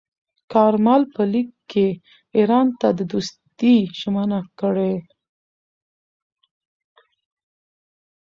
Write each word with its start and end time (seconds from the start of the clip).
کارمل 0.51 1.01
په 1.13 1.21
لیک 1.31 1.49
کې 1.71 1.87
ایران 2.37 2.67
ته 2.79 2.87
د 2.97 2.99
دوستۍ 3.11 3.75
ژمنه 3.99 4.39
کړې. 4.59 4.93